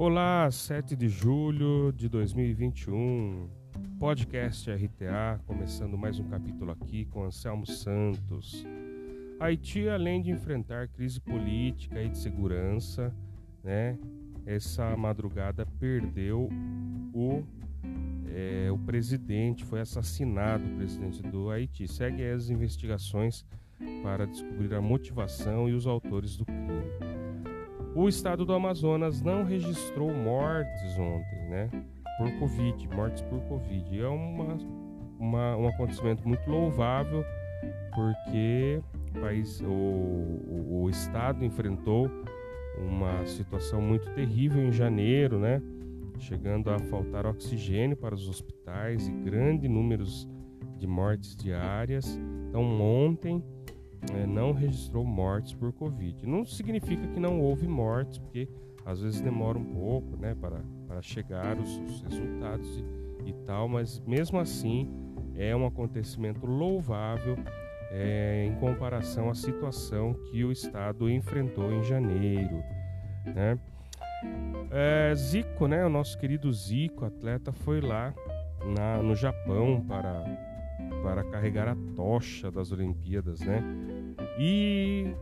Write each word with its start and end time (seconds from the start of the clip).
Olá, 0.00 0.48
7 0.48 0.94
de 0.94 1.08
julho 1.08 1.92
de 1.92 2.08
2021, 2.08 3.48
podcast 3.98 4.70
RTA, 4.70 5.40
começando 5.44 5.98
mais 5.98 6.20
um 6.20 6.28
capítulo 6.28 6.70
aqui 6.70 7.04
com 7.06 7.24
Anselmo 7.24 7.66
Santos. 7.66 8.64
Haiti, 9.40 9.88
além 9.88 10.22
de 10.22 10.30
enfrentar 10.30 10.86
crise 10.86 11.20
política 11.20 12.00
e 12.00 12.08
de 12.08 12.16
segurança, 12.16 13.12
né, 13.64 13.98
essa 14.46 14.96
madrugada 14.96 15.66
perdeu 15.80 16.48
o, 17.12 17.42
é, 18.32 18.70
o 18.70 18.78
presidente, 18.78 19.64
foi 19.64 19.80
assassinado 19.80 20.64
o 20.64 20.76
presidente 20.76 21.20
do 21.24 21.50
Haiti. 21.50 21.88
Segue 21.88 22.24
as 22.24 22.50
investigações 22.50 23.44
para 24.04 24.28
descobrir 24.28 24.72
a 24.76 24.80
motivação 24.80 25.68
e 25.68 25.72
os 25.72 25.88
autores 25.88 26.36
do 26.36 26.44
crime. 26.44 27.07
O 27.98 28.08
estado 28.08 28.44
do 28.44 28.52
Amazonas 28.52 29.20
não 29.22 29.42
registrou 29.42 30.14
mortes 30.14 30.96
ontem, 30.96 31.48
né? 31.48 31.68
Por 32.16 32.30
Covid, 32.38 32.88
mortes 32.94 33.22
por 33.22 33.40
Covid. 33.48 34.00
É 34.00 34.06
uma, 34.06 34.56
uma, 35.18 35.56
um 35.56 35.66
acontecimento 35.66 36.26
muito 36.26 36.48
louvável, 36.48 37.24
porque 37.92 38.80
o, 39.16 39.20
país, 39.20 39.60
o, 39.62 39.66
o, 39.66 40.82
o 40.84 40.88
estado 40.88 41.44
enfrentou 41.44 42.08
uma 42.78 43.26
situação 43.26 43.82
muito 43.82 44.08
terrível 44.14 44.62
em 44.62 44.70
janeiro, 44.70 45.40
né? 45.40 45.60
Chegando 46.20 46.70
a 46.70 46.78
faltar 46.78 47.26
oxigênio 47.26 47.96
para 47.96 48.14
os 48.14 48.28
hospitais 48.28 49.08
e 49.08 49.10
grandes 49.10 49.68
números 49.68 50.28
de 50.76 50.86
mortes 50.86 51.34
diárias. 51.34 52.16
Então, 52.48 52.62
ontem 52.80 53.42
é, 54.14 54.26
não 54.26 54.52
registrou 54.52 55.04
mortes 55.04 55.54
por 55.54 55.72
Covid. 55.72 56.26
Não 56.26 56.44
significa 56.44 57.06
que 57.08 57.20
não 57.20 57.40
houve 57.40 57.66
mortes, 57.66 58.18
porque 58.18 58.48
às 58.84 59.00
vezes 59.00 59.20
demora 59.20 59.58
um 59.58 59.64
pouco 59.64 60.16
né, 60.16 60.34
para, 60.34 60.62
para 60.86 61.02
chegar 61.02 61.58
os, 61.58 61.68
os 61.78 62.02
resultados 62.02 62.66
e, 63.24 63.30
e, 63.30 63.32
tal, 63.44 63.68
mas 63.68 64.00
mesmo 64.00 64.38
assim 64.38 64.88
é 65.34 65.54
um 65.54 65.66
acontecimento 65.66 66.46
louvável 66.46 67.36
é, 67.90 68.46
em 68.46 68.54
comparação 68.58 69.30
à 69.30 69.34
situação 69.34 70.14
que 70.30 70.44
o 70.44 70.50
Estado 70.50 71.10
enfrentou 71.10 71.72
em 71.72 71.82
janeiro. 71.82 72.62
Né? 73.26 73.58
É, 74.70 75.14
Zico, 75.14 75.66
né, 75.66 75.84
o 75.84 75.88
nosso 75.88 76.18
querido 76.18 76.52
Zico, 76.52 77.04
atleta, 77.04 77.52
foi 77.52 77.80
lá 77.80 78.14
na, 78.64 79.02
no 79.02 79.14
Japão 79.14 79.84
para 79.86 80.24
para 81.02 81.24
carregar 81.24 81.68
a 81.68 81.76
tocha 81.94 82.50
das 82.50 82.72
Olimpíadas, 82.72 83.40
né? 83.40 83.62
E 84.38 85.14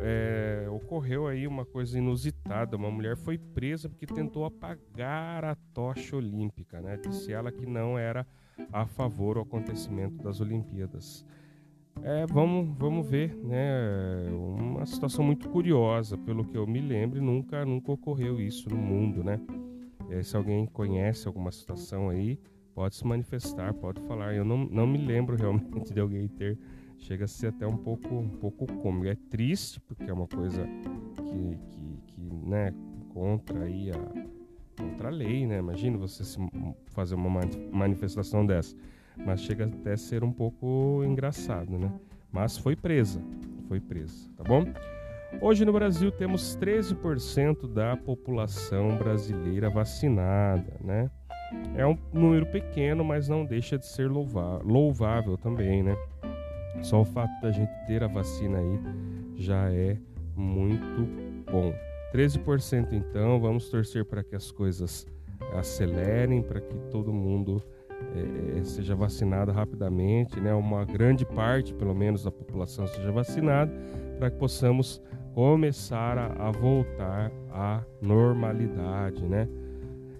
é, 0.00 0.66
ocorreu 0.70 1.26
aí 1.26 1.46
uma 1.46 1.64
coisa 1.64 1.98
inusitada. 1.98 2.76
Uma 2.76 2.90
mulher 2.90 3.16
foi 3.16 3.38
presa 3.38 3.88
porque 3.88 4.06
tentou 4.06 4.44
apagar 4.44 5.44
a 5.44 5.54
tocha 5.74 6.16
olímpica, 6.16 6.80
né? 6.80 6.96
Disse 6.96 7.32
ela 7.32 7.50
que 7.52 7.66
não 7.66 7.98
era 7.98 8.26
a 8.72 8.86
favor 8.86 9.34
do 9.34 9.40
acontecimento 9.40 10.22
das 10.22 10.40
Olimpíadas. 10.40 11.24
É, 12.02 12.26
vamos, 12.26 12.76
vamos 12.78 13.06
ver, 13.06 13.36
né? 13.36 14.28
Uma 14.30 14.86
situação 14.86 15.24
muito 15.24 15.48
curiosa, 15.48 16.16
pelo 16.16 16.44
que 16.44 16.56
eu 16.56 16.66
me 16.66 16.80
lembro, 16.80 17.20
nunca, 17.20 17.64
nunca 17.64 17.92
ocorreu 17.92 18.40
isso 18.40 18.70
no 18.70 18.76
mundo, 18.76 19.22
né? 19.22 19.40
É, 20.10 20.22
se 20.22 20.36
alguém 20.36 20.66
conhece 20.66 21.26
alguma 21.28 21.52
situação 21.52 22.08
aí, 22.08 22.38
pode 22.74 22.94
se 22.94 23.06
manifestar, 23.06 23.72
pode 23.74 24.00
falar. 24.02 24.34
Eu 24.34 24.44
não, 24.44 24.58
não 24.58 24.86
me 24.86 24.98
lembro 24.98 25.36
realmente 25.36 25.92
de 25.92 26.00
alguém 26.00 26.28
ter. 26.28 26.58
Chega 26.98 27.24
a 27.24 27.28
ser 27.28 27.48
até 27.48 27.66
um 27.66 27.76
pouco, 27.76 28.14
um 28.14 28.28
pouco 28.28 28.66
cômico. 28.66 29.06
É 29.06 29.16
triste, 29.28 29.80
porque 29.80 30.04
é 30.04 30.12
uma 30.12 30.28
coisa 30.28 30.64
que, 31.16 31.58
que, 31.70 32.02
que 32.06 32.20
né, 32.46 32.72
contra 33.12 33.64
aí 33.64 33.90
a, 33.90 34.82
contra 34.82 35.08
a 35.08 35.10
lei, 35.10 35.46
né? 35.46 35.58
Imagina 35.58 35.98
você 35.98 36.24
se, 36.24 36.38
fazer 36.86 37.16
uma 37.16 37.40
manifestação 37.72 38.46
dessa. 38.46 38.76
Mas 39.16 39.40
chega 39.40 39.66
até 39.66 39.92
a 39.92 39.96
ser 39.96 40.22
um 40.22 40.32
pouco 40.32 41.02
engraçado, 41.04 41.76
né? 41.78 41.92
Mas 42.30 42.56
foi 42.56 42.74
presa, 42.74 43.20
foi 43.68 43.80
presa, 43.80 44.30
tá 44.36 44.44
bom? 44.44 44.64
Hoje 45.40 45.64
no 45.64 45.72
Brasil 45.72 46.10
temos 46.12 46.56
13% 46.56 47.66
da 47.72 47.96
população 47.96 48.96
brasileira 48.96 49.68
vacinada, 49.68 50.76
né? 50.80 51.10
É 51.76 51.86
um 51.86 51.96
número 52.12 52.46
pequeno, 52.46 53.04
mas 53.04 53.28
não 53.28 53.44
deixa 53.44 53.78
de 53.78 53.86
ser 53.86 54.10
louvável 54.10 55.36
também, 55.38 55.82
né? 55.82 55.96
Só 56.82 57.00
o 57.00 57.04
fato 57.04 57.32
da 57.40 57.50
gente 57.50 57.72
ter 57.86 58.02
a 58.02 58.08
vacina 58.08 58.58
aí 58.58 58.80
já 59.36 59.70
é 59.70 59.96
muito 60.36 61.06
bom. 61.50 61.72
13% 62.12 62.92
então, 62.92 63.40
vamos 63.40 63.70
torcer 63.70 64.04
para 64.04 64.22
que 64.22 64.36
as 64.36 64.50
coisas 64.50 65.06
acelerem, 65.54 66.42
para 66.42 66.60
que 66.60 66.74
todo 66.90 67.12
mundo 67.12 67.62
é, 68.58 68.62
seja 68.64 68.94
vacinado 68.94 69.52
rapidamente, 69.52 70.40
né? 70.40 70.52
Uma 70.54 70.84
grande 70.84 71.24
parte, 71.24 71.72
pelo 71.72 71.94
menos, 71.94 72.24
da 72.24 72.30
população 72.30 72.86
seja 72.86 73.10
vacinada, 73.10 73.72
para 74.18 74.30
que 74.30 74.36
possamos 74.36 75.00
começar 75.34 76.18
a, 76.18 76.48
a 76.48 76.50
voltar 76.50 77.32
à 77.50 77.82
normalidade, 78.00 79.26
né? 79.26 79.48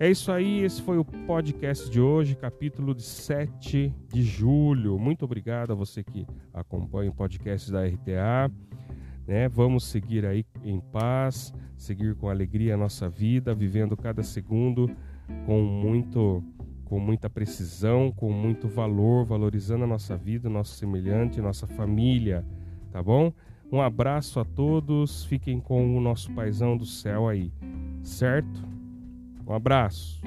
É 0.00 0.08
isso 0.08 0.30
aí, 0.30 0.60
esse 0.60 0.80
foi 0.80 0.96
o 0.96 1.04
podcast 1.04 1.90
de 1.90 2.00
hoje, 2.00 2.36
capítulo 2.36 2.94
de 2.94 3.02
7 3.02 3.92
de 4.12 4.22
julho. 4.22 4.96
Muito 4.96 5.24
obrigado 5.24 5.72
a 5.72 5.74
você 5.74 6.04
que 6.04 6.24
acompanha 6.54 7.10
o 7.10 7.14
podcast 7.14 7.72
da 7.72 7.84
RTA. 7.84 8.48
Né? 9.26 9.48
Vamos 9.48 9.82
seguir 9.82 10.24
aí 10.24 10.46
em 10.62 10.78
paz, 10.78 11.52
seguir 11.76 12.14
com 12.14 12.28
alegria 12.28 12.74
a 12.74 12.76
nossa 12.76 13.08
vida, 13.08 13.52
vivendo 13.52 13.96
cada 13.96 14.22
segundo 14.22 14.88
com 15.44 15.62
muito 15.62 16.44
com 16.84 17.00
muita 17.00 17.28
precisão, 17.28 18.12
com 18.12 18.32
muito 18.32 18.68
valor, 18.68 19.24
valorizando 19.24 19.82
a 19.82 19.86
nossa 19.86 20.16
vida, 20.16 20.48
nosso 20.48 20.76
semelhante, 20.76 21.40
nossa 21.40 21.66
família, 21.66 22.46
tá 22.92 23.02
bom? 23.02 23.32
Um 23.70 23.80
abraço 23.80 24.38
a 24.38 24.44
todos, 24.44 25.24
fiquem 25.24 25.58
com 25.60 25.98
o 25.98 26.00
nosso 26.00 26.32
paizão 26.32 26.76
do 26.76 26.86
céu 26.86 27.28
aí, 27.28 27.52
certo? 28.00 28.67
Um 29.48 29.54
abraço. 29.54 30.20